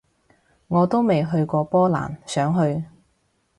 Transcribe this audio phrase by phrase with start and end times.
[0.67, 2.83] 我都未去過波蘭，想去